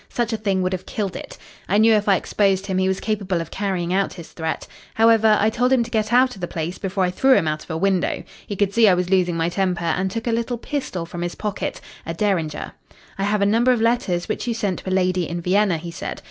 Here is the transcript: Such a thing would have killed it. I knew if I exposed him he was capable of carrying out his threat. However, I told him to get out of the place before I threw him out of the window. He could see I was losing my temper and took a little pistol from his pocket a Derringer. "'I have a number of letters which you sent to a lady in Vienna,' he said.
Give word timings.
Such 0.09 0.33
a 0.33 0.37
thing 0.37 0.63
would 0.63 0.73
have 0.73 0.87
killed 0.87 1.15
it. 1.15 1.37
I 1.69 1.77
knew 1.77 1.93
if 1.93 2.09
I 2.09 2.15
exposed 2.15 2.65
him 2.65 2.79
he 2.79 2.87
was 2.87 2.99
capable 2.99 3.39
of 3.39 3.51
carrying 3.51 3.93
out 3.93 4.13
his 4.13 4.31
threat. 4.31 4.65
However, 4.95 5.37
I 5.39 5.51
told 5.51 5.71
him 5.71 5.83
to 5.83 5.91
get 5.91 6.11
out 6.11 6.33
of 6.33 6.41
the 6.41 6.47
place 6.47 6.79
before 6.79 7.03
I 7.03 7.11
threw 7.11 7.35
him 7.35 7.47
out 7.47 7.61
of 7.61 7.67
the 7.67 7.77
window. 7.77 8.23
He 8.47 8.55
could 8.55 8.73
see 8.73 8.87
I 8.87 8.95
was 8.95 9.11
losing 9.11 9.35
my 9.37 9.49
temper 9.49 9.85
and 9.85 10.09
took 10.09 10.25
a 10.25 10.31
little 10.31 10.57
pistol 10.57 11.05
from 11.05 11.21
his 11.21 11.35
pocket 11.35 11.81
a 12.03 12.15
Derringer. 12.15 12.71
"'I 13.19 13.23
have 13.25 13.43
a 13.43 13.45
number 13.45 13.71
of 13.71 13.79
letters 13.79 14.27
which 14.27 14.47
you 14.47 14.55
sent 14.55 14.79
to 14.79 14.89
a 14.89 14.91
lady 14.91 15.29
in 15.29 15.39
Vienna,' 15.39 15.77
he 15.77 15.91
said. 15.91 16.19